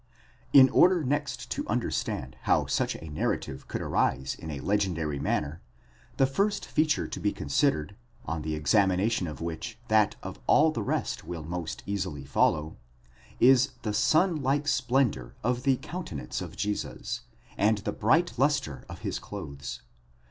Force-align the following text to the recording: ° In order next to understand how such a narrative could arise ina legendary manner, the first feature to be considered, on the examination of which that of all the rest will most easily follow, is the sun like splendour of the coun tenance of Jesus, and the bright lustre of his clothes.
° 0.01 0.03
In 0.51 0.67
order 0.69 1.03
next 1.03 1.51
to 1.51 1.67
understand 1.67 2.35
how 2.45 2.65
such 2.65 2.95
a 2.95 3.07
narrative 3.11 3.67
could 3.67 3.83
arise 3.83 4.35
ina 4.41 4.59
legendary 4.59 5.19
manner, 5.19 5.61
the 6.17 6.25
first 6.25 6.65
feature 6.65 7.07
to 7.07 7.19
be 7.19 7.31
considered, 7.31 7.95
on 8.25 8.41
the 8.41 8.55
examination 8.55 9.27
of 9.27 9.41
which 9.41 9.77
that 9.89 10.15
of 10.23 10.39
all 10.47 10.71
the 10.71 10.81
rest 10.81 11.23
will 11.23 11.43
most 11.43 11.83
easily 11.85 12.25
follow, 12.25 12.77
is 13.39 13.73
the 13.83 13.93
sun 13.93 14.37
like 14.41 14.67
splendour 14.67 15.35
of 15.43 15.61
the 15.61 15.77
coun 15.77 16.03
tenance 16.05 16.41
of 16.41 16.55
Jesus, 16.55 17.21
and 17.55 17.77
the 17.77 17.93
bright 17.93 18.39
lustre 18.39 18.83
of 18.89 19.01
his 19.01 19.19
clothes. 19.19 19.83